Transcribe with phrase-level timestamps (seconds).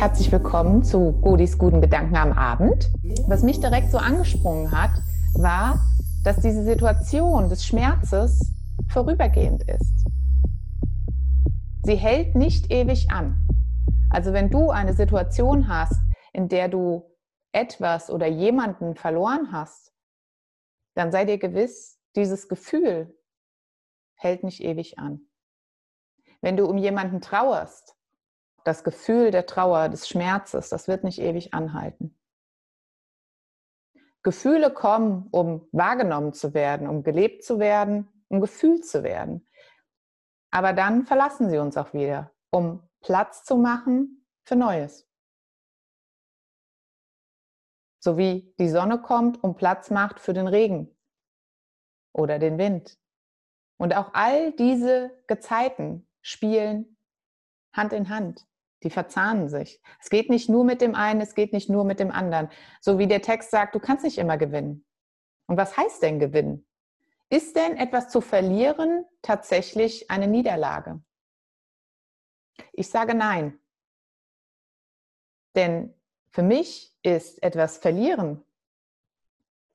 [0.00, 2.90] Herzlich willkommen zu Godis guten Gedanken am Abend.
[3.26, 4.92] Was mich direkt so angesprungen hat,
[5.34, 5.78] war,
[6.24, 8.50] dass diese Situation des Schmerzes
[8.88, 10.06] vorübergehend ist.
[11.82, 13.46] Sie hält nicht ewig an.
[14.08, 16.00] Also wenn du eine Situation hast,
[16.32, 17.04] in der du
[17.52, 19.92] etwas oder jemanden verloren hast,
[20.94, 23.14] dann sei dir gewiss, dieses Gefühl
[24.14, 25.28] hält nicht ewig an.
[26.40, 27.99] Wenn du um jemanden trauerst,
[28.64, 32.16] das Gefühl der Trauer, des Schmerzes, das wird nicht ewig anhalten.
[34.22, 39.46] Gefühle kommen, um wahrgenommen zu werden, um gelebt zu werden, um gefühlt zu werden.
[40.50, 45.08] Aber dann verlassen sie uns auch wieder, um Platz zu machen für Neues.
[48.02, 50.94] So wie die Sonne kommt und Platz macht für den Regen
[52.12, 52.98] oder den Wind.
[53.78, 56.96] Und auch all diese Gezeiten spielen
[57.72, 58.46] Hand in Hand.
[58.82, 59.82] Die verzahnen sich.
[60.00, 62.48] Es geht nicht nur mit dem einen, es geht nicht nur mit dem anderen.
[62.80, 64.86] So wie der Text sagt, du kannst nicht immer gewinnen.
[65.46, 66.66] Und was heißt denn gewinnen?
[67.28, 71.02] Ist denn etwas zu verlieren tatsächlich eine Niederlage?
[72.72, 73.58] Ich sage nein.
[75.54, 75.94] Denn
[76.30, 78.44] für mich ist etwas verlieren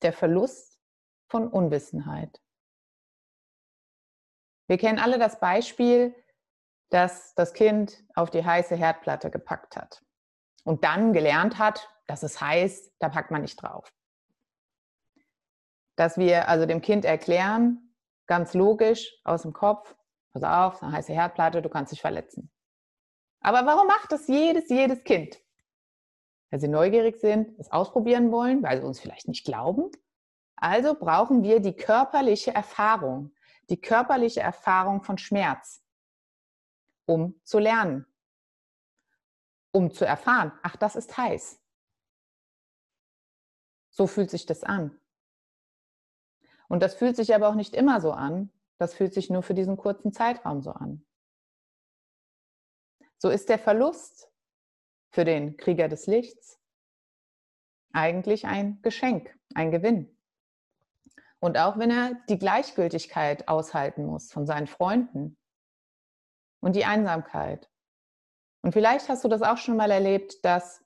[0.02, 0.80] der Verlust
[1.28, 2.42] von Unwissenheit.
[4.68, 6.16] Wir kennen alle das Beispiel,
[6.96, 10.02] dass das Kind auf die heiße Herdplatte gepackt hat
[10.64, 13.94] und dann gelernt hat, dass es heiß, da packt man nicht drauf.
[15.98, 17.94] Dass wir also dem Kind erklären,
[18.28, 19.94] ganz logisch aus dem Kopf,
[20.32, 22.50] pass auf, eine heiße Herdplatte, du kannst dich verletzen.
[23.42, 25.38] Aber warum macht das jedes, jedes Kind?
[26.50, 29.92] Weil sie neugierig sind, es ausprobieren wollen, weil sie uns vielleicht nicht glauben.
[30.56, 33.34] Also brauchen wir die körperliche Erfahrung,
[33.70, 35.85] die körperliche Erfahrung von Schmerz
[37.06, 38.06] um zu lernen,
[39.72, 41.60] um zu erfahren, ach, das ist heiß.
[43.90, 45.00] So fühlt sich das an.
[46.68, 48.52] Und das fühlt sich aber auch nicht immer so an.
[48.78, 51.06] Das fühlt sich nur für diesen kurzen Zeitraum so an.
[53.18, 54.30] So ist der Verlust
[55.12, 56.60] für den Krieger des Lichts
[57.94, 60.16] eigentlich ein Geschenk, ein Gewinn.
[61.40, 65.38] Und auch wenn er die Gleichgültigkeit aushalten muss von seinen Freunden,
[66.66, 67.70] und die Einsamkeit.
[68.64, 70.84] Und vielleicht hast du das auch schon mal erlebt, dass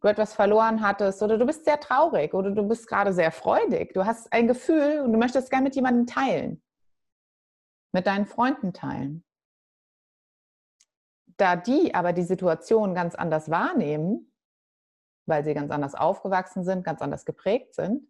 [0.00, 3.92] du etwas verloren hattest oder du bist sehr traurig oder du bist gerade sehr freudig.
[3.94, 6.62] Du hast ein Gefühl und du möchtest gerne mit jemandem teilen,
[7.90, 9.24] mit deinen Freunden teilen.
[11.36, 14.32] Da die aber die Situation ganz anders wahrnehmen,
[15.26, 18.06] weil sie ganz anders aufgewachsen sind, ganz anders geprägt sind,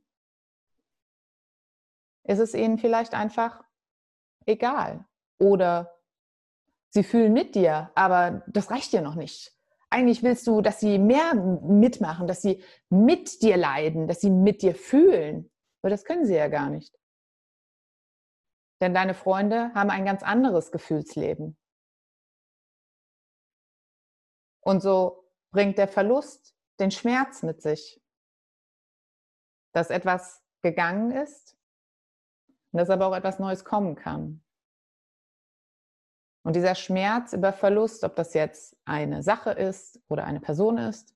[2.25, 3.65] ist es ihnen vielleicht einfach
[4.45, 5.07] egal
[5.39, 5.98] oder
[6.91, 9.55] Sie fühlen mit dir, aber das reicht dir noch nicht.
[9.91, 14.63] Eigentlich willst du, dass sie mehr mitmachen, dass sie mit dir leiden, dass sie mit
[14.63, 15.51] dir fühlen.
[15.83, 16.95] Aber das können sie ja gar nicht.
[18.81, 21.57] Denn deine Freunde haben ein ganz anderes Gefühlsleben.
[24.61, 28.01] Und so bringt der Verlust den Schmerz mit sich,
[29.73, 31.57] dass etwas gegangen ist
[32.73, 34.45] und dass aber auch etwas Neues kommen kann.
[36.49, 41.15] Und dieser Schmerz über Verlust, ob das jetzt eine Sache ist oder eine Person ist,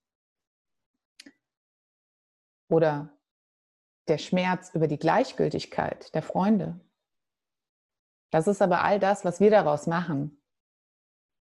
[2.69, 3.17] oder
[4.09, 6.79] der Schmerz über die Gleichgültigkeit der Freunde,
[8.31, 10.39] das ist aber all das, was wir daraus machen.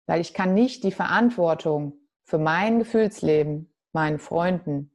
[0.04, 1.94] Weil ich kann nicht die Verantwortung
[2.24, 4.90] für mein Gefühlsleben meinen Freunden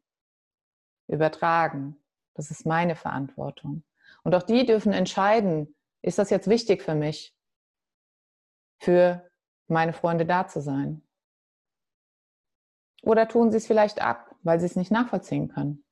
[1.08, 1.98] übertragen.
[2.36, 3.84] Das ist meine Verantwortung.
[4.22, 7.36] Und auch die dürfen entscheiden, ist das jetzt wichtig für mich?
[8.80, 9.30] Für
[9.68, 11.02] meine Freunde da zu sein?
[13.02, 15.84] Oder tun sie es vielleicht ab, weil sie es nicht nachvollziehen können?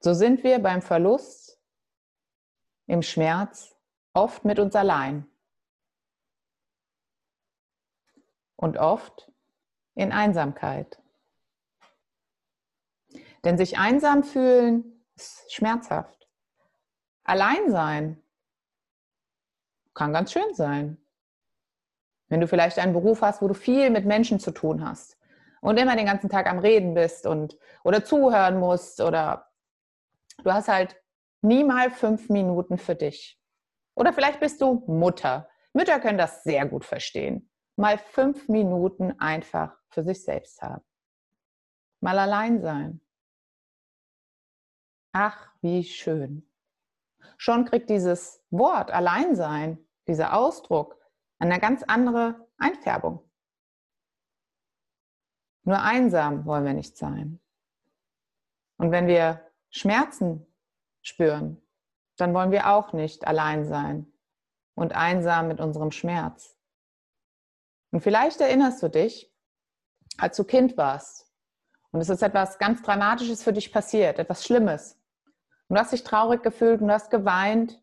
[0.00, 1.60] So sind wir beim Verlust,
[2.86, 3.76] im Schmerz,
[4.14, 5.30] oft mit uns allein.
[8.56, 9.30] Und oft
[9.94, 11.00] in Einsamkeit.
[13.44, 16.28] Denn sich einsam fühlen ist schmerzhaft.
[17.22, 18.22] Allein sein
[19.94, 20.98] kann ganz schön sein.
[22.28, 25.18] Wenn du vielleicht einen Beruf hast, wo du viel mit Menschen zu tun hast
[25.60, 29.50] und immer den ganzen Tag am Reden bist und oder zuhören musst oder
[30.42, 31.00] du hast halt
[31.42, 33.40] nie mal fünf Minuten für dich.
[33.94, 35.48] Oder vielleicht bist du Mutter.
[35.72, 37.50] Mütter können das sehr gut verstehen.
[37.76, 40.84] Mal fünf Minuten einfach für sich selbst haben.
[42.00, 43.00] Mal allein sein.
[45.12, 46.49] Ach, wie schön
[47.36, 50.96] schon kriegt dieses Wort Alleinsein, dieser Ausdruck,
[51.38, 53.28] eine ganz andere Einfärbung.
[55.64, 57.40] Nur einsam wollen wir nicht sein.
[58.76, 60.46] Und wenn wir Schmerzen
[61.02, 61.60] spüren,
[62.16, 64.12] dann wollen wir auch nicht allein sein
[64.74, 66.56] und einsam mit unserem Schmerz.
[67.92, 69.32] Und vielleicht erinnerst du dich,
[70.18, 71.30] als du Kind warst
[71.92, 74.99] und es ist etwas ganz Dramatisches für dich passiert, etwas Schlimmes.
[75.70, 77.80] Und du hast dich traurig gefühlt und du hast geweint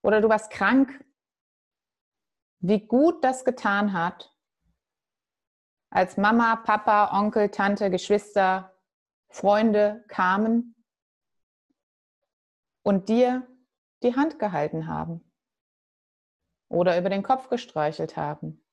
[0.00, 1.04] oder du warst krank.
[2.60, 4.34] Wie gut das getan hat,
[5.90, 8.74] als Mama, Papa, Onkel, Tante, Geschwister,
[9.28, 10.74] Freunde kamen
[12.82, 13.46] und dir
[14.02, 15.30] die Hand gehalten haben
[16.70, 18.64] oder über den Kopf gestreichelt haben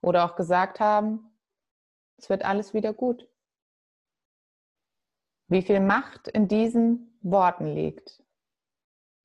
[0.00, 1.36] oder auch gesagt haben,
[2.16, 3.28] es wird alles wieder gut.
[5.48, 8.22] Wie viel Macht in diesen Worten liegt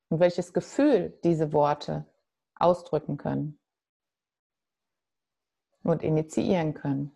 [0.08, 2.06] und welches Gefühl diese Worte
[2.54, 3.58] ausdrücken können
[5.82, 7.12] und initiieren können.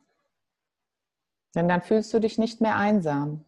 [1.55, 3.45] Denn dann fühlst du dich nicht mehr einsam.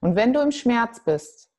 [0.00, 1.50] Und wenn du im Schmerz bist,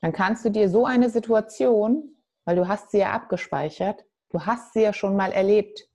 [0.00, 4.74] dann kannst du dir so eine Situation, weil du hast sie ja abgespeichert, du hast
[4.74, 5.88] sie ja schon mal erlebt.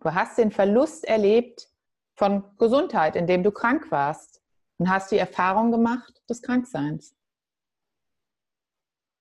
[0.00, 1.68] Du hast den Verlust erlebt
[2.14, 4.39] von Gesundheit, indem du krank warst
[4.80, 7.14] und hast die Erfahrung gemacht des Krankseins.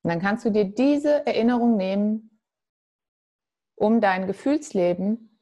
[0.01, 2.39] Und dann kannst du dir diese Erinnerung nehmen,
[3.75, 5.37] um dein Gefühlsleben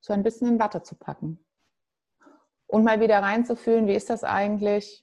[0.00, 1.42] so ein bisschen in Watte zu packen.
[2.66, 5.02] Und mal wieder reinzufühlen, wie ist das eigentlich,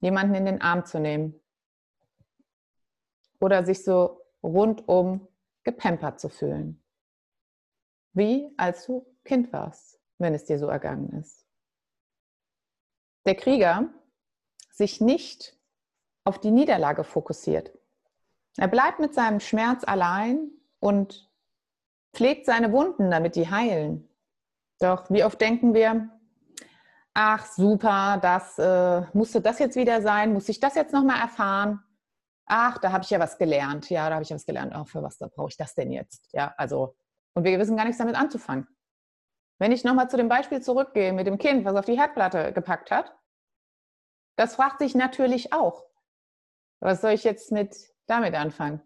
[0.00, 1.40] jemanden in den Arm zu nehmen.
[3.40, 5.26] Oder sich so rundum
[5.64, 6.84] gepampert zu fühlen.
[8.12, 11.49] Wie als du Kind warst, wenn es dir so ergangen ist.
[13.26, 13.88] Der Krieger
[14.70, 15.56] sich nicht
[16.24, 17.72] auf die Niederlage fokussiert.
[18.56, 20.50] Er bleibt mit seinem Schmerz allein
[20.80, 21.30] und
[22.14, 24.08] pflegt seine Wunden, damit die heilen.
[24.78, 26.08] Doch wie oft denken wir,
[27.14, 31.82] ach super, das äh, musste das jetzt wieder sein, muss ich das jetzt nochmal erfahren?
[32.46, 33.90] Ach, da habe ich ja was gelernt.
[33.90, 34.72] Ja, da habe ich ja was gelernt.
[34.74, 36.28] Ach, für was brauche ich das denn jetzt?
[36.32, 36.96] Ja, also,
[37.34, 38.66] und wir wissen gar nichts damit anzufangen.
[39.60, 42.90] Wenn ich nochmal zu dem Beispiel zurückgehe mit dem Kind, was auf die Herdplatte gepackt
[42.90, 43.14] hat,
[44.36, 45.84] das fragt sich natürlich auch,
[46.80, 47.76] was soll ich jetzt mit
[48.06, 48.80] damit anfangen?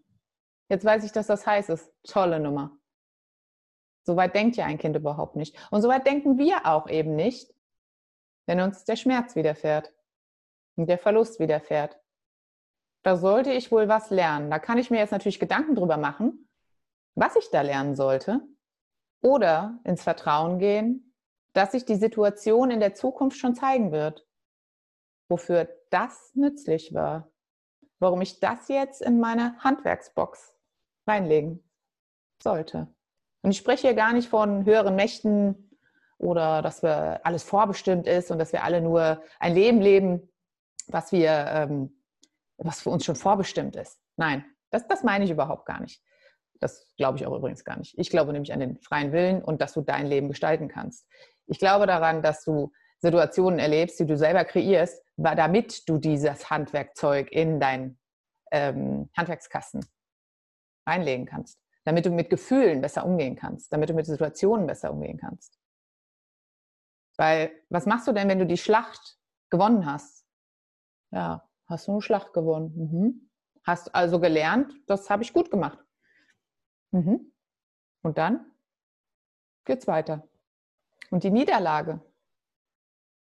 [0.68, 1.92] Jetzt weiß ich, dass das heiß ist.
[2.02, 2.76] Tolle Nummer.
[4.02, 5.56] Soweit denkt ja ein Kind überhaupt nicht.
[5.70, 7.54] Und soweit denken wir auch eben nicht,
[8.46, 9.94] wenn uns der Schmerz widerfährt
[10.74, 12.00] und der Verlust widerfährt.
[13.04, 14.50] Da sollte ich wohl was lernen.
[14.50, 16.48] Da kann ich mir jetzt natürlich Gedanken drüber machen,
[17.14, 18.40] was ich da lernen sollte.
[19.24, 21.14] Oder ins Vertrauen gehen,
[21.54, 24.26] dass sich die Situation in der Zukunft schon zeigen wird,
[25.30, 27.32] wofür das nützlich war,
[28.00, 30.54] warum ich das jetzt in meine Handwerksbox
[31.06, 31.66] reinlegen
[32.42, 32.94] sollte.
[33.40, 35.70] Und ich spreche hier gar nicht von höheren Mächten
[36.18, 40.28] oder dass wir alles vorbestimmt ist und dass wir alle nur ein Leben leben,
[40.88, 41.98] was wir, ähm,
[42.58, 43.98] was für uns schon vorbestimmt ist.
[44.16, 46.02] Nein, das, das meine ich überhaupt gar nicht.
[46.60, 47.94] Das glaube ich auch übrigens gar nicht.
[47.98, 51.06] Ich glaube nämlich an den freien Willen und dass du dein Leben gestalten kannst.
[51.46, 57.30] Ich glaube daran, dass du Situationen erlebst, die du selber kreierst, damit du dieses Handwerkzeug
[57.30, 57.98] in deinen
[58.50, 59.84] ähm, Handwerkskasten
[60.86, 61.60] reinlegen kannst.
[61.84, 65.58] Damit du mit Gefühlen besser umgehen kannst, damit du mit Situationen besser umgehen kannst.
[67.16, 69.18] Weil, was machst du denn, wenn du die Schlacht
[69.50, 70.24] gewonnen hast?
[71.10, 72.74] Ja, hast du eine Schlacht gewonnen.
[72.74, 73.30] Mhm.
[73.64, 75.78] Hast also gelernt, das habe ich gut gemacht.
[76.94, 77.32] Mhm.
[78.02, 78.52] Und dann
[79.64, 80.28] geht's weiter.
[81.10, 82.00] Und die Niederlage,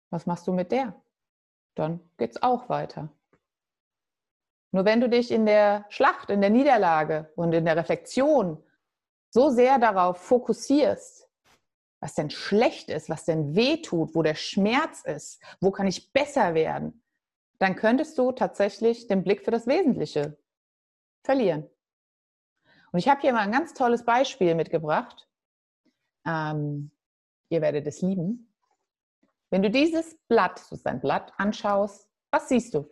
[0.10, 1.00] was machst du mit der?
[1.76, 3.10] Dann geht's auch weiter.
[4.72, 8.64] Nur wenn du dich in der Schlacht, in der Niederlage und in der Reflexion
[9.30, 11.30] so sehr darauf fokussierst,
[12.02, 16.12] was denn schlecht ist, was denn weh tut, wo der Schmerz ist, wo kann ich
[16.12, 17.04] besser werden,
[17.60, 20.40] dann könntest du tatsächlich den Blick für das Wesentliche
[21.24, 21.70] verlieren.
[22.92, 25.28] Und ich habe hier mal ein ganz tolles Beispiel mitgebracht.
[26.26, 26.92] Ähm,
[27.50, 28.54] ihr werdet es lieben.
[29.52, 32.90] Wenn du dieses Blatt, das ist ein Blatt, anschaust, was siehst du?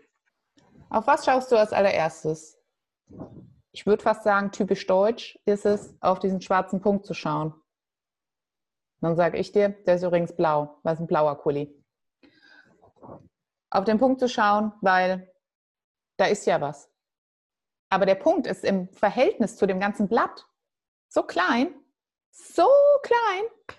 [0.90, 2.58] Auf was schaust du als allererstes?
[3.72, 7.54] Ich würde fast sagen, typisch deutsch ist es, auf diesen schwarzen Punkt zu schauen.
[9.02, 11.72] Dann sage ich dir, der ist übrigens blau, weil es ein blauer Kuli.
[13.70, 15.32] Auf den Punkt zu schauen, weil
[16.18, 16.90] da ist ja was.
[17.90, 20.48] Aber der Punkt ist im Verhältnis zu dem ganzen Blatt
[21.10, 21.74] so klein,
[22.32, 22.68] so
[23.02, 23.78] klein.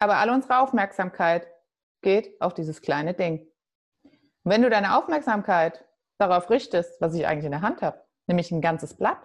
[0.00, 1.48] Aber alle unsere Aufmerksamkeit
[2.02, 3.40] geht auf dieses kleine Ding.
[4.04, 5.84] Und wenn du deine Aufmerksamkeit
[6.18, 9.20] darauf richtest, was ich eigentlich in der Hand habe, nämlich ein ganzes Blatt,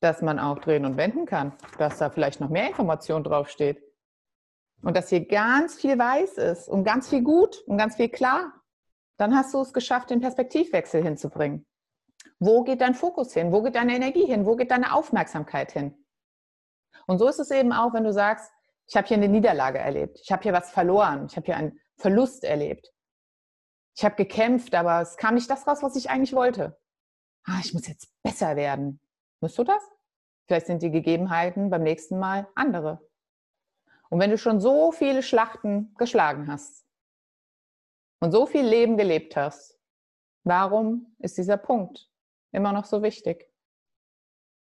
[0.00, 3.82] dass man auch drehen und wenden kann, dass da vielleicht noch mehr Information draufsteht,
[4.82, 8.52] und dass hier ganz viel weiß ist und ganz viel gut und ganz viel klar,
[9.16, 11.64] dann hast du es geschafft, den Perspektivwechsel hinzubringen.
[12.38, 13.52] Wo geht dein Fokus hin?
[13.52, 14.46] Wo geht deine Energie hin?
[14.46, 15.94] Wo geht deine Aufmerksamkeit hin?
[17.06, 18.50] Und so ist es eben auch, wenn du sagst,
[18.86, 21.80] ich habe hier eine Niederlage erlebt, ich habe hier was verloren, ich habe hier einen
[21.96, 22.92] Verlust erlebt.
[23.96, 26.78] Ich habe gekämpft, aber es kam nicht das raus, was ich eigentlich wollte.
[27.44, 29.00] Ah, ich muss jetzt besser werden.
[29.40, 29.82] Musst du das?
[30.46, 33.06] Vielleicht sind die Gegebenheiten beim nächsten Mal andere.
[34.10, 36.86] Und wenn du schon so viele Schlachten geschlagen hast
[38.20, 39.78] und so viel Leben gelebt hast,
[40.44, 42.11] warum ist dieser Punkt
[42.52, 43.50] immer noch so wichtig?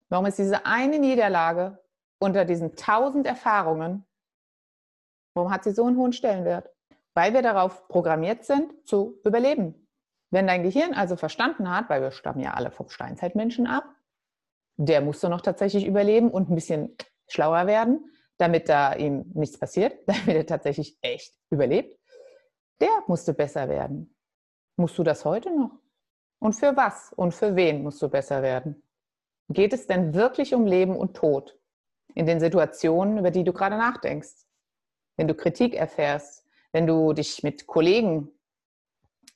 [0.09, 1.79] Warum ist diese eine Niederlage
[2.19, 4.05] unter diesen tausend Erfahrungen,
[5.33, 6.69] warum hat sie so einen hohen Stellenwert?
[7.13, 9.87] Weil wir darauf programmiert sind, zu überleben.
[10.29, 13.83] Wenn dein Gehirn also verstanden hat, weil wir stammen ja alle vom Steinzeitmenschen ab,
[14.77, 16.95] der musste noch tatsächlich überleben und ein bisschen
[17.27, 21.97] schlauer werden, damit da ihm nichts passiert, damit er tatsächlich echt überlebt.
[22.79, 24.15] Der musste besser werden.
[24.77, 25.80] Musst du das heute noch?
[26.41, 28.81] Und für was und für wen musst du besser werden?
[29.49, 31.59] Geht es denn wirklich um Leben und Tod
[32.15, 34.47] in den Situationen, über die du gerade nachdenkst?
[35.17, 38.29] Wenn du Kritik erfährst, wenn du dich mit Kollegen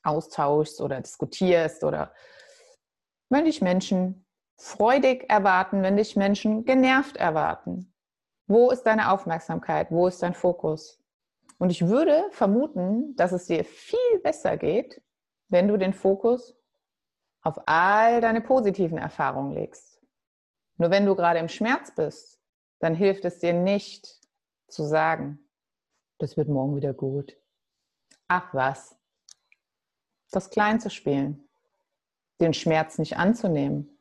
[0.02, 2.12] austauschst oder diskutierst oder
[3.30, 4.26] wenn dich Menschen
[4.58, 7.94] freudig erwarten, wenn dich Menschen genervt erwarten.
[8.48, 9.92] Wo ist deine Aufmerksamkeit?
[9.92, 11.00] Wo ist dein Fokus?
[11.60, 15.04] Und ich würde vermuten, dass es dir viel besser geht,
[15.50, 16.55] wenn du den Fokus
[17.46, 20.02] auf all deine positiven Erfahrungen legst.
[20.78, 22.42] Nur wenn du gerade im Schmerz bist,
[22.80, 24.20] dann hilft es dir nicht
[24.68, 25.40] zu sagen,
[26.18, 27.38] das wird morgen wieder gut.
[28.28, 28.98] Ach was,
[30.32, 31.48] das klein zu spielen,
[32.42, 33.96] den Schmerz nicht anzunehmen.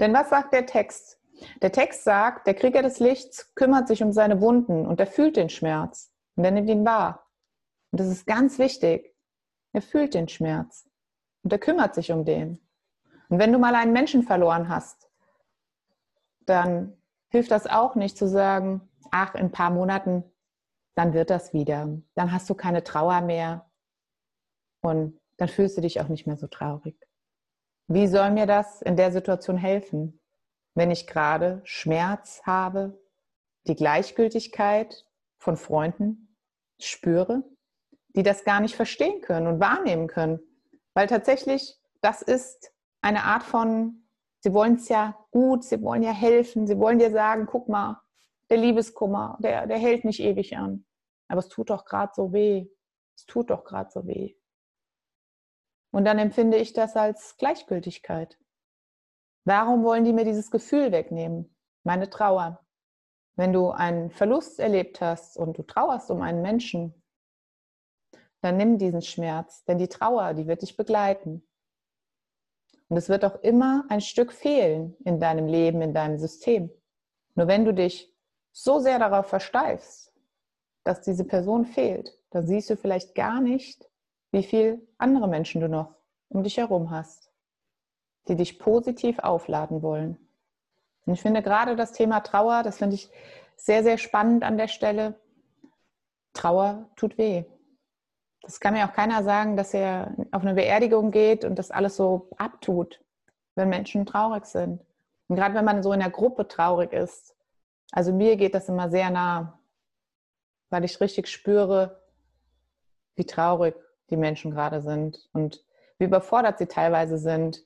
[0.00, 1.20] Denn was sagt der Text?
[1.62, 5.36] Der Text sagt, der Krieger des Lichts kümmert sich um seine Wunden und er fühlt
[5.36, 7.30] den Schmerz und er nimmt ihn wahr.
[7.92, 9.14] Und das ist ganz wichtig.
[9.72, 10.88] Er fühlt den Schmerz
[11.44, 12.58] und er kümmert sich um den.
[13.32, 15.08] Und wenn du mal einen Menschen verloren hast,
[16.44, 16.94] dann
[17.30, 20.22] hilft das auch nicht zu sagen, ach, in ein paar Monaten,
[20.96, 21.88] dann wird das wieder.
[22.14, 23.64] Dann hast du keine Trauer mehr
[24.82, 26.94] und dann fühlst du dich auch nicht mehr so traurig.
[27.88, 30.20] Wie soll mir das in der Situation helfen,
[30.74, 33.00] wenn ich gerade Schmerz habe,
[33.66, 35.06] die Gleichgültigkeit
[35.38, 36.36] von Freunden
[36.78, 37.42] spüre,
[38.08, 40.38] die das gar nicht verstehen können und wahrnehmen können?
[40.92, 42.71] Weil tatsächlich das ist
[43.02, 44.06] eine Art von,
[44.40, 48.00] sie wollen es ja gut, sie wollen ja helfen, sie wollen dir sagen, guck mal,
[48.48, 50.84] der Liebeskummer, der, der hält nicht ewig an.
[51.28, 52.68] Aber es tut doch gerade so weh.
[53.16, 54.34] Es tut doch gerade so weh.
[55.90, 58.38] Und dann empfinde ich das als Gleichgültigkeit.
[59.44, 61.54] Warum wollen die mir dieses Gefühl wegnehmen?
[61.82, 62.64] Meine Trauer.
[63.34, 67.02] Wenn du einen Verlust erlebt hast und du trauerst um einen Menschen,
[68.40, 71.46] dann nimm diesen Schmerz, denn die Trauer, die wird dich begleiten.
[72.92, 76.70] Und es wird auch immer ein Stück fehlen in deinem Leben, in deinem System.
[77.34, 78.14] Nur wenn du dich
[78.50, 80.12] so sehr darauf versteifst,
[80.84, 83.88] dass diese Person fehlt, dann siehst du vielleicht gar nicht,
[84.30, 85.94] wie viele andere Menschen du noch
[86.28, 87.32] um dich herum hast,
[88.28, 90.18] die dich positiv aufladen wollen.
[91.06, 93.08] Und ich finde gerade das Thema Trauer, das finde ich
[93.56, 95.18] sehr, sehr spannend an der Stelle.
[96.34, 97.46] Trauer tut weh.
[98.42, 101.96] Das kann mir auch keiner sagen, dass er auf eine Beerdigung geht und das alles
[101.96, 103.00] so abtut,
[103.54, 104.84] wenn Menschen traurig sind.
[105.28, 107.36] Und gerade wenn man so in der Gruppe traurig ist.
[107.92, 109.58] Also mir geht das immer sehr nah,
[110.70, 112.02] weil ich richtig spüre,
[113.14, 113.76] wie traurig
[114.10, 115.64] die Menschen gerade sind und
[115.98, 117.64] wie überfordert sie teilweise sind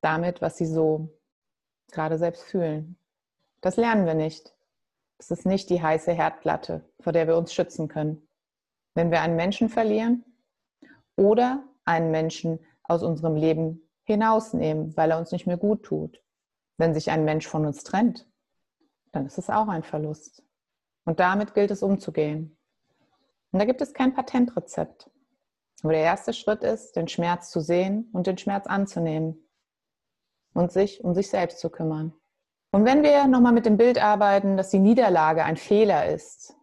[0.00, 1.08] damit, was sie so
[1.90, 2.96] gerade selbst fühlen.
[3.60, 4.54] Das lernen wir nicht.
[5.18, 8.26] Es ist nicht die heiße Herdplatte, vor der wir uns schützen können.
[9.00, 10.26] Wenn wir einen Menschen verlieren
[11.16, 16.22] oder einen Menschen aus unserem Leben hinausnehmen, weil er uns nicht mehr gut tut.
[16.76, 18.28] Wenn sich ein Mensch von uns trennt,
[19.12, 20.44] dann ist es auch ein Verlust.
[21.06, 22.58] Und damit gilt es umzugehen.
[23.52, 25.10] Und da gibt es kein Patentrezept.
[25.82, 29.48] Aber der erste Schritt ist, den Schmerz zu sehen und den Schmerz anzunehmen
[30.52, 32.12] und sich um sich selbst zu kümmern.
[32.70, 36.54] Und wenn wir nochmal mit dem Bild arbeiten, dass die Niederlage ein Fehler ist,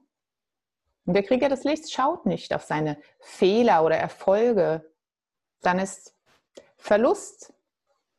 [1.08, 4.94] und der Krieger des Lichts schaut nicht auf seine Fehler oder Erfolge,
[5.62, 6.14] dann ist
[6.76, 7.54] Verlust,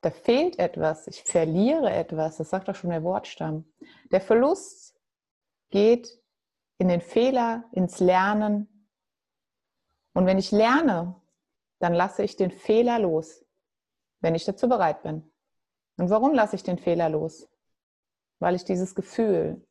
[0.01, 3.71] da fehlt etwas, ich verliere etwas, das sagt doch schon der Wortstamm.
[4.11, 4.99] Der Verlust
[5.71, 6.19] geht
[6.79, 8.79] in den Fehler, ins Lernen,
[10.15, 11.15] und wenn ich lerne,
[11.79, 13.45] dann lasse ich den Fehler los,
[14.21, 15.31] wenn ich dazu bereit bin.
[15.97, 17.49] Und warum lasse ich den Fehler los?
[18.41, 19.65] Weil ich dieses Gefühl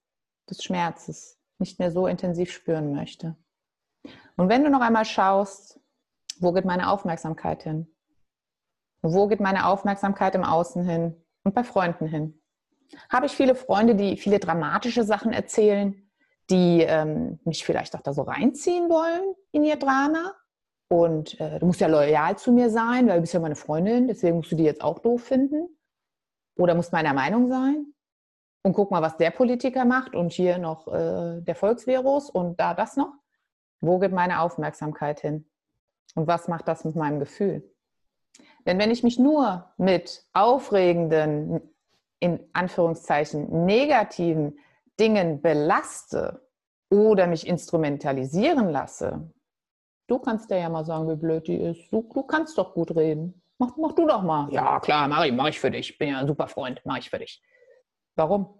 [0.49, 3.35] des Schmerzes nicht mehr so intensiv spüren möchte.
[4.35, 5.79] Und wenn du noch einmal schaust,
[6.39, 7.87] wo geht meine Aufmerksamkeit hin?
[9.01, 12.39] Wo geht meine Aufmerksamkeit im Außen hin und bei Freunden hin?
[13.09, 16.09] Habe ich viele Freunde, die viele dramatische Sachen erzählen,
[16.49, 20.33] die ähm, mich vielleicht auch da so reinziehen wollen in ihr Drama?
[20.89, 24.07] Und äh, du musst ja loyal zu mir sein, weil du bist ja meine Freundin,
[24.07, 25.67] deswegen musst du die jetzt auch doof finden.
[26.57, 27.93] Oder musst meiner Meinung sein.
[28.63, 32.73] Und guck mal, was der Politiker macht und hier noch äh, der Volksvirus und da
[32.73, 33.13] das noch.
[33.79, 35.45] Wo geht meine Aufmerksamkeit hin?
[36.15, 37.63] Und was macht das mit meinem Gefühl?
[38.65, 41.61] Denn wenn ich mich nur mit aufregenden,
[42.19, 44.59] in Anführungszeichen negativen
[44.99, 46.47] Dingen belaste
[46.89, 49.31] oder mich instrumentalisieren lasse,
[50.07, 51.91] du kannst dir ja mal sagen, wie blöd die ist.
[51.91, 53.41] Du, du kannst doch gut reden.
[53.59, 54.51] Mach, mach du doch mal.
[54.51, 55.97] Ja, klar, ich, mach ich für dich.
[55.97, 57.41] Bin ja ein super Freund, mach ich für dich.
[58.17, 58.53] Warum?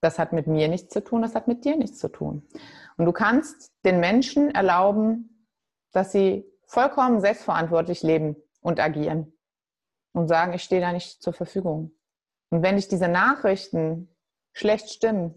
[0.00, 2.46] Das hat mit mir nichts zu tun, das hat mit dir nichts zu tun.
[2.98, 5.48] Und du kannst den Menschen erlauben,
[5.92, 9.32] dass sie vollkommen selbstverantwortlich leben und agieren
[10.12, 11.92] und sagen, ich stehe da nicht zur Verfügung.
[12.50, 14.14] Und wenn dich diese Nachrichten
[14.52, 15.34] schlecht stimmen,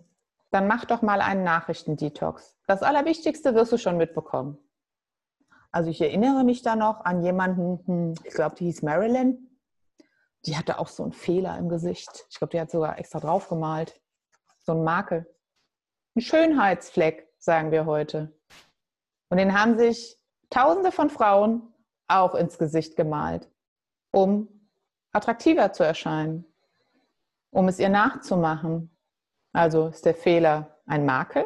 [0.51, 2.57] dann mach doch mal einen Nachrichtendetox.
[2.67, 4.57] Das Allerwichtigste wirst du schon mitbekommen.
[5.71, 9.46] Also ich erinnere mich da noch an jemanden, hm, ich glaube, die hieß Marilyn.
[10.45, 12.25] Die hatte auch so einen Fehler im Gesicht.
[12.29, 13.99] Ich glaube, die hat sogar extra draufgemalt.
[14.59, 15.25] So ein Makel.
[16.15, 18.33] Ein Schönheitsfleck, sagen wir heute.
[19.29, 20.17] Und den haben sich
[20.49, 21.61] Tausende von Frauen
[22.07, 23.49] auch ins Gesicht gemalt,
[24.11, 24.47] um
[25.11, 26.45] attraktiver zu erscheinen,
[27.51, 28.89] um es ihr nachzumachen.
[29.51, 31.45] Also ist der Fehler ein Makel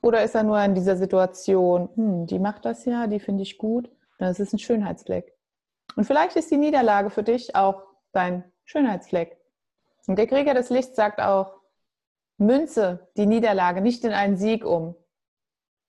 [0.00, 3.58] oder ist er nur in dieser Situation, hm, die macht das ja, die finde ich
[3.58, 5.34] gut, dann ist es ein Schönheitsfleck.
[5.96, 9.38] Und vielleicht ist die Niederlage für dich auch dein Schönheitsfleck.
[10.06, 11.60] Und der Krieger des Lichts sagt auch,
[12.38, 14.94] münze die Niederlage nicht in einen Sieg um,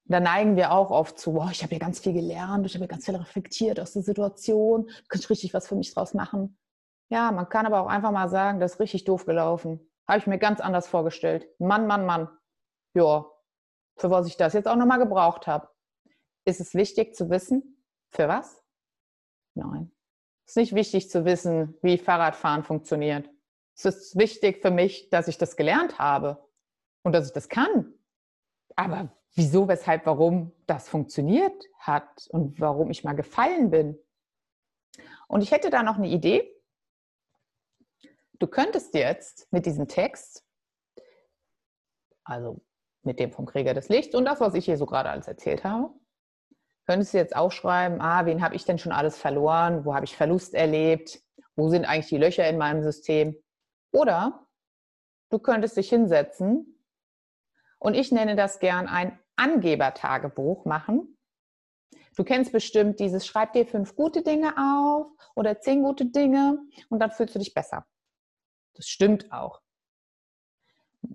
[0.10, 2.86] da neigen wir auch oft zu, wow, ich habe hier ganz viel gelernt, ich habe
[2.86, 6.58] hier ganz viel reflektiert aus der Situation, du kannst richtig was für mich draus machen.
[7.10, 9.80] Ja, man kann aber auch einfach mal sagen, das ist richtig doof gelaufen.
[10.08, 11.48] Habe ich mir ganz anders vorgestellt.
[11.60, 12.28] Mann, Mann, Mann.
[12.96, 13.26] Ja,
[13.98, 15.70] für was ich das jetzt auch nochmal gebraucht habe.
[16.46, 18.64] Ist es wichtig zu wissen, für was?
[19.54, 19.92] Nein.
[20.50, 23.30] Es ist nicht wichtig zu wissen, wie Fahrradfahren funktioniert.
[23.76, 26.44] Es ist wichtig für mich, dass ich das gelernt habe
[27.04, 27.94] und dass ich das kann.
[28.76, 34.00] Aber wieso, weshalb, warum das funktioniert hat und warum ich mal gefallen bin.
[35.28, 36.52] Und ich hätte da noch eine Idee.
[38.40, 40.44] Du könntest jetzt mit diesem Text,
[42.24, 42.60] also
[43.04, 45.64] mit dem vom Krieger des Lichts und das, was ich hier so gerade alles erzählt
[45.64, 45.94] habe,
[46.90, 50.18] könntest du jetzt aufschreiben, ah, wen habe ich denn schon alles verloren, wo habe ich
[50.18, 51.22] Verlust erlebt,
[51.56, 53.40] wo sind eigentlich die Löcher in meinem System.
[53.92, 54.48] Oder
[55.30, 56.84] du könntest dich hinsetzen
[57.78, 61.16] und ich nenne das gern ein Angebertagebuch machen.
[62.18, 66.58] Du kennst bestimmt dieses, schreib dir fünf gute Dinge auf oder zehn gute Dinge
[66.90, 67.86] und dann fühlst du dich besser.
[68.74, 69.62] Das stimmt auch.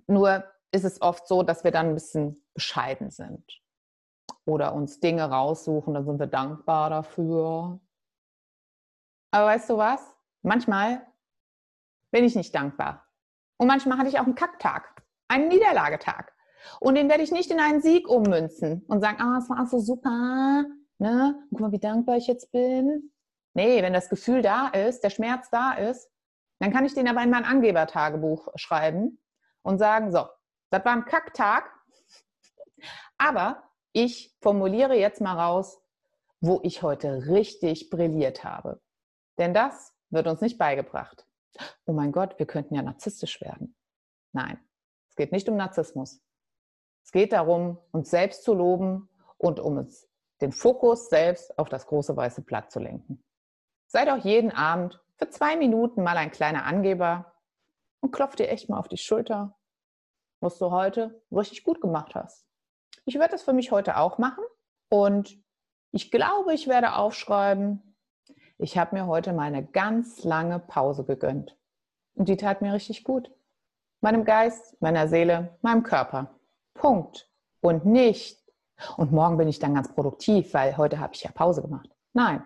[0.07, 3.64] Nur ist es oft so, dass wir dann ein bisschen bescheiden sind
[4.45, 7.79] oder uns Dinge raussuchen, dann sind wir dankbar dafür.
[9.31, 10.15] Aber weißt du was?
[10.43, 11.05] Manchmal
[12.11, 13.05] bin ich nicht dankbar.
[13.57, 16.31] Und manchmal hatte ich auch einen Kacktag, einen Niederlagetag.
[16.79, 19.79] Und den werde ich nicht in einen Sieg ummünzen und sagen, ah, es war so
[19.79, 20.65] super,
[20.97, 21.47] ne?
[21.49, 23.11] Guck mal, wie dankbar ich jetzt bin.
[23.53, 26.09] Nee, wenn das Gefühl da ist, der Schmerz da ist,
[26.59, 29.19] dann kann ich den aber in mein Angebertagebuch schreiben
[29.61, 30.27] und sagen, so,
[30.71, 31.69] das war ein Kacktag,
[33.17, 33.63] aber
[33.95, 35.81] ich formuliere jetzt mal raus,
[36.41, 38.81] wo ich heute richtig brilliert habe.
[39.37, 41.25] Denn das wird uns nicht beigebracht.
[41.85, 43.75] Oh mein Gott, wir könnten ja narzisstisch werden.
[44.33, 44.59] Nein,
[45.07, 46.21] es geht nicht um Narzissmus.
[47.05, 50.09] Es geht darum, uns selbst zu loben und um uns
[50.41, 53.23] den Fokus selbst auf das große weiße Blatt zu lenken.
[53.87, 57.33] Sei doch jeden Abend für zwei Minuten mal ein kleiner Angeber
[58.01, 59.57] und klopf dir echt mal auf die Schulter,
[60.41, 62.45] was du heute richtig gut gemacht hast.
[63.05, 64.43] Ich werde das für mich heute auch machen
[64.89, 65.37] und
[65.91, 67.95] ich glaube, ich werde aufschreiben,
[68.57, 71.57] ich habe mir heute mal eine ganz lange Pause gegönnt.
[72.15, 73.31] Und die tat mir richtig gut.
[74.01, 76.39] Meinem Geist, meiner Seele, meinem Körper.
[76.73, 77.29] Punkt.
[77.61, 78.43] Und nicht,
[78.97, 81.89] und morgen bin ich dann ganz produktiv, weil heute habe ich ja Pause gemacht.
[82.13, 82.43] Nein.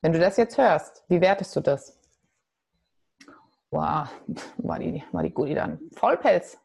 [0.00, 1.98] Wenn du das jetzt hörst, wie wertest du das?
[3.70, 4.08] Wow,
[4.58, 6.58] war die, war die Gudi dann Vollpelz?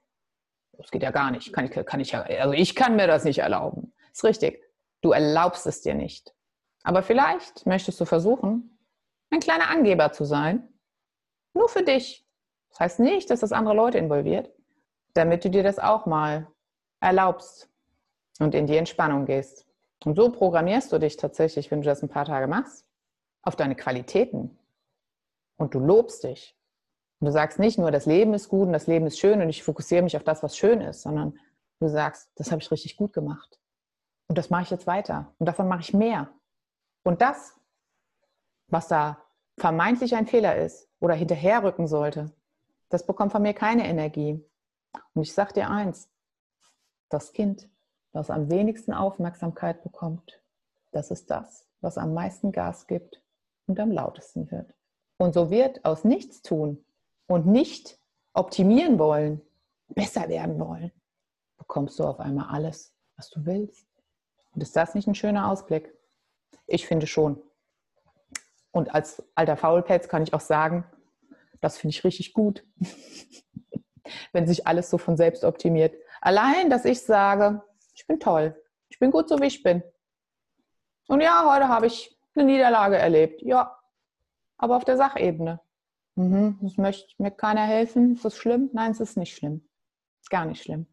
[0.78, 1.54] Das geht ja gar nicht.
[1.54, 3.94] Kann ich, kann ich ja, also ich kann mir das nicht erlauben.
[4.12, 4.64] Ist richtig.
[5.02, 6.34] Du erlaubst es dir nicht.
[6.84, 8.78] Aber vielleicht möchtest du versuchen,
[9.30, 10.68] ein kleiner Angeber zu sein.
[11.54, 12.26] Nur für dich.
[12.70, 14.52] Das heißt nicht, dass das andere Leute involviert,
[15.14, 16.48] damit du dir das auch mal
[17.00, 17.70] erlaubst.
[18.40, 19.68] und in die Entspannung gehst.
[20.04, 22.86] Und so programmierst du dich tatsächlich, wenn du das ein paar Tage machst,
[23.44, 24.58] auf deine Qualitäten.
[25.58, 26.58] Und du lobst dich.
[27.24, 29.48] Und du sagst nicht nur, das Leben ist gut und das Leben ist schön und
[29.48, 31.40] ich fokussiere mich auf das, was schön ist, sondern
[31.80, 33.62] du sagst, das habe ich richtig gut gemacht.
[34.28, 35.34] Und das mache ich jetzt weiter.
[35.40, 36.28] Und davon mache ich mehr.
[37.02, 37.58] Und das,
[38.68, 39.24] was da
[39.56, 42.30] vermeintlich ein Fehler ist oder hinterherrücken sollte,
[42.90, 44.44] das bekommt von mir keine Energie.
[45.14, 46.10] Und ich sage dir eins,
[47.08, 47.70] das Kind,
[48.12, 50.42] das am wenigsten Aufmerksamkeit bekommt,
[50.92, 53.22] das ist das, was am meisten Gas gibt
[53.66, 54.74] und am lautesten wird.
[55.16, 56.84] Und so wird aus nichts tun
[57.28, 58.00] und nicht
[58.34, 59.42] optimieren wollen,
[59.88, 60.92] besser werden wollen,
[61.58, 63.88] bekommst du auf einmal alles, was du willst.
[64.52, 65.94] Und ist das nicht ein schöner Ausblick?
[66.68, 67.42] Ich finde schon.
[68.72, 70.86] Und als alter Faulpelz kann ich auch sagen,
[71.62, 72.66] das finde ich richtig gut,
[74.34, 75.96] wenn sich alles so von selbst optimiert.
[76.22, 77.62] Allein, dass ich sage,
[77.94, 78.60] ich bin toll,
[78.90, 79.84] ich bin gut so, wie ich bin.
[81.08, 83.42] Und ja, heute habe ich eine Niederlage erlebt.
[83.42, 83.78] Ja,
[84.58, 85.60] aber auf der Sachebene.
[86.16, 88.14] Mhm, das möchte mir keiner helfen.
[88.14, 88.70] Ist das schlimm?
[88.74, 89.68] Nein, es ist nicht schlimm.
[90.30, 90.88] Gar nicht schlimm.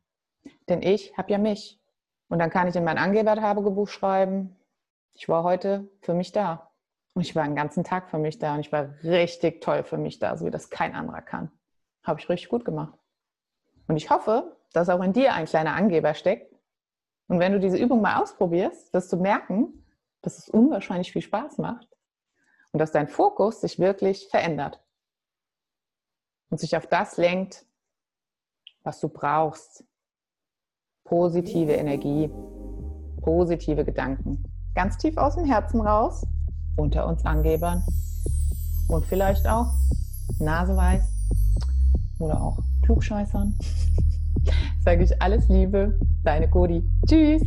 [0.68, 1.80] Denn ich habe ja mich.
[2.28, 4.56] Und dann kann ich in mein Angebertagebuch schreiben,
[5.14, 6.70] ich war heute für mich da.
[7.14, 8.54] Und ich war einen ganzen Tag für mich da.
[8.54, 11.50] Und ich war richtig toll für mich da, so wie das kein anderer kann.
[12.02, 12.98] Habe ich richtig gut gemacht.
[13.88, 16.54] Und ich hoffe, dass auch in dir ein kleiner Angeber steckt.
[17.26, 19.84] Und wenn du diese Übung mal ausprobierst, wirst du merken,
[20.22, 21.88] dass es unwahrscheinlich viel Spaß macht
[22.72, 24.80] und dass dein Fokus sich wirklich verändert
[26.50, 27.64] und sich auf das lenkt,
[28.82, 29.84] was du brauchst.
[31.04, 32.30] Positive Energie,
[33.22, 34.44] positive Gedanken.
[34.74, 36.24] Ganz tief aus dem Herzen raus,
[36.76, 37.82] unter uns Angebern
[38.88, 39.72] und vielleicht auch
[40.38, 41.02] naseweiß
[42.18, 43.58] oder auch Klugscheißern.
[44.84, 46.82] Sage ich alles Liebe, deine Cody.
[47.06, 47.42] Tschüss.